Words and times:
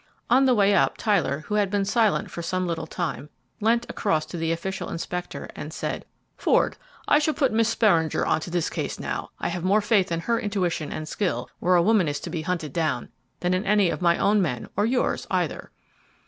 On 0.31 0.45
the 0.45 0.55
way 0.55 0.73
up, 0.73 0.97
Tyler, 0.97 1.43
who 1.45 1.53
had 1.53 1.69
been 1.69 1.85
silent 1.85 2.31
for 2.31 2.41
some 2.41 2.65
little 2.65 2.87
time, 2.87 3.29
leant 3.59 3.85
across 3.87 4.25
to 4.25 4.35
the 4.37 4.51
official 4.51 4.89
inspector 4.89 5.47
and 5.55 5.71
said: 5.71 6.05
"Ford, 6.37 6.75
I 7.07 7.19
shall 7.19 7.35
put 7.35 7.53
Miss 7.53 7.75
Beringer 7.75 8.25
on 8.25 8.41
to 8.41 8.49
this 8.49 8.71
case 8.71 8.99
now. 8.99 9.29
I 9.39 9.49
have 9.49 9.63
more 9.63 9.79
faith 9.79 10.11
in 10.11 10.21
her 10.21 10.39
intuition 10.39 10.91
and 10.91 11.07
skill 11.07 11.51
where 11.59 11.75
a 11.75 11.83
woman 11.83 12.07
is 12.07 12.19
to 12.21 12.31
be 12.31 12.41
hunted 12.41 12.73
down 12.73 13.09
than 13.41 13.53
in 13.53 13.63
any 13.63 13.91
of 13.91 14.01
my 14.01 14.17
own 14.17 14.41
men, 14.41 14.69
or 14.75 14.87
yours 14.87 15.27
either." 15.29 15.69